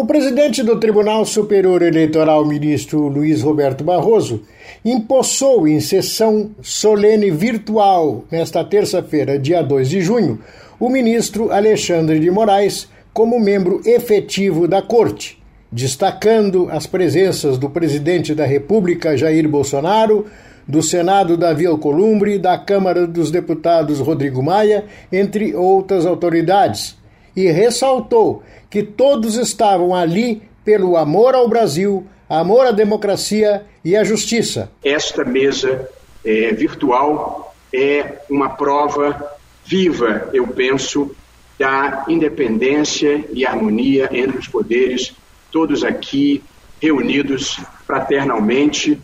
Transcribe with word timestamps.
O 0.00 0.06
presidente 0.06 0.62
do 0.62 0.78
Tribunal 0.78 1.24
Superior 1.24 1.82
Eleitoral, 1.82 2.44
ministro 2.44 3.08
Luiz 3.08 3.42
Roberto 3.42 3.82
Barroso, 3.82 4.42
empossou 4.84 5.66
em 5.66 5.80
sessão 5.80 6.52
solene 6.62 7.32
virtual, 7.32 8.22
nesta 8.30 8.62
terça-feira, 8.62 9.36
dia 9.36 9.60
2 9.60 9.88
de 9.90 10.00
junho, 10.00 10.38
o 10.78 10.88
ministro 10.88 11.50
Alexandre 11.50 12.20
de 12.20 12.30
Moraes 12.30 12.86
como 13.12 13.40
membro 13.40 13.82
efetivo 13.84 14.68
da 14.68 14.80
Corte, 14.80 15.42
destacando 15.72 16.68
as 16.70 16.86
presenças 16.86 17.58
do 17.58 17.68
presidente 17.68 18.36
da 18.36 18.46
República, 18.46 19.16
Jair 19.16 19.48
Bolsonaro, 19.48 20.26
do 20.68 20.80
Senado, 20.80 21.36
Davi 21.36 21.66
Alcolumbre, 21.66 22.38
da 22.38 22.56
Câmara 22.56 23.04
dos 23.04 23.32
Deputados, 23.32 23.98
Rodrigo 23.98 24.44
Maia, 24.44 24.84
entre 25.10 25.56
outras 25.56 26.06
autoridades, 26.06 26.97
e 27.38 27.52
ressaltou 27.52 28.42
que 28.68 28.82
todos 28.82 29.36
estavam 29.36 29.94
ali 29.94 30.42
pelo 30.64 30.96
amor 30.96 31.36
ao 31.36 31.48
Brasil, 31.48 32.04
amor 32.28 32.66
à 32.66 32.72
democracia 32.72 33.64
e 33.84 33.94
à 33.94 34.02
justiça. 34.02 34.72
Esta 34.84 35.24
mesa 35.24 35.88
é, 36.24 36.52
virtual 36.52 37.54
é 37.72 38.22
uma 38.28 38.48
prova 38.48 39.38
viva, 39.64 40.28
eu 40.32 40.48
penso, 40.48 41.14
da 41.56 42.06
independência 42.08 43.24
e 43.32 43.46
harmonia 43.46 44.08
entre 44.10 44.36
os 44.36 44.48
poderes, 44.48 45.14
todos 45.52 45.84
aqui 45.84 46.42
reunidos 46.82 47.60
fraternalmente, 47.86 49.00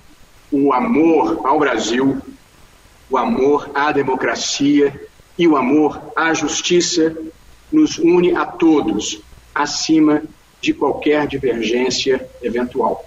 o 0.50 0.72
amor 0.72 1.40
ao 1.46 1.60
Brasil, 1.60 2.20
o 3.08 3.16
amor 3.16 3.70
à 3.72 3.92
democracia 3.92 4.92
e 5.38 5.46
o 5.46 5.56
amor 5.56 6.00
à 6.16 6.34
justiça 6.34 7.16
nos 7.74 7.98
une 7.98 8.34
a 8.36 8.46
todos, 8.46 9.20
acima 9.54 10.22
de 10.60 10.72
qualquer 10.72 11.26
divergência 11.26 12.26
eventual. 12.42 13.04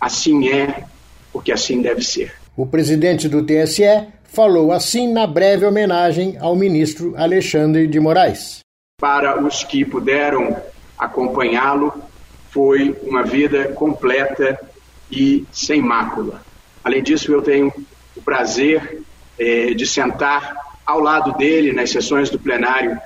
Assim 0.00 0.48
é, 0.48 0.84
porque 1.32 1.52
assim 1.52 1.80
deve 1.80 2.02
ser. 2.02 2.34
O 2.56 2.66
presidente 2.66 3.28
do 3.28 3.44
TSE 3.44 4.08
falou 4.24 4.72
assim 4.72 5.10
na 5.10 5.26
breve 5.26 5.64
homenagem 5.64 6.36
ao 6.38 6.54
ministro 6.56 7.14
Alexandre 7.16 7.86
de 7.86 7.98
Moraes. 8.00 8.60
Para 9.00 9.42
os 9.42 9.64
que 9.64 9.84
puderam 9.84 10.56
acompanhá-lo, 10.98 11.92
foi 12.50 12.94
uma 13.02 13.22
vida 13.22 13.68
completa 13.68 14.60
e 15.10 15.44
sem 15.52 15.80
mácula. 15.80 16.42
Além 16.84 17.02
disso, 17.02 17.32
eu 17.32 17.40
tenho 17.40 17.72
o 18.16 18.22
prazer 18.22 19.02
eh, 19.38 19.72
de 19.74 19.86
sentar 19.86 20.54
ao 20.84 21.00
lado 21.00 21.32
dele 21.38 21.72
nas 21.72 21.90
sessões 21.90 22.28
do 22.28 22.38
plenário 22.38 23.00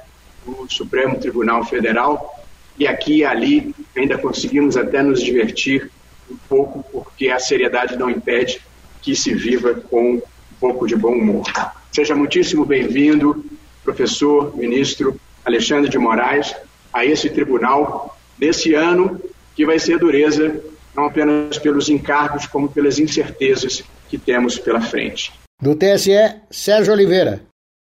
do 0.44 0.66
Supremo 0.72 1.18
Tribunal 1.18 1.64
Federal 1.64 2.44
e 2.78 2.86
aqui 2.86 3.18
e 3.18 3.24
ali 3.24 3.74
ainda 3.96 4.18
conseguimos 4.18 4.76
até 4.76 5.02
nos 5.02 5.22
divertir 5.22 5.90
um 6.30 6.36
pouco, 6.48 6.84
porque 6.92 7.28
a 7.28 7.38
seriedade 7.38 7.96
não 7.96 8.10
impede 8.10 8.60
que 9.02 9.14
se 9.14 9.34
viva 9.34 9.74
com 9.74 10.14
um 10.14 10.22
pouco 10.58 10.86
de 10.86 10.96
bom 10.96 11.12
humor. 11.12 11.44
Seja 11.92 12.14
muitíssimo 12.14 12.64
bem-vindo, 12.64 13.44
professor, 13.82 14.56
ministro 14.56 15.20
Alexandre 15.44 15.90
de 15.90 15.98
Moraes, 15.98 16.54
a 16.92 17.04
esse 17.04 17.28
tribunal 17.28 18.18
nesse 18.38 18.74
ano 18.74 19.20
que 19.54 19.64
vai 19.64 19.78
ser 19.78 19.98
dureza 19.98 20.60
não 20.96 21.06
apenas 21.06 21.58
pelos 21.58 21.88
encargos, 21.88 22.46
como 22.46 22.68
pelas 22.68 22.98
incertezas 22.98 23.82
que 24.08 24.16
temos 24.16 24.58
pela 24.58 24.80
frente. 24.80 25.32
Do 25.60 25.74
TSE, 25.74 26.36
Sérgio 26.50 26.92
Oliveira. 26.92 27.42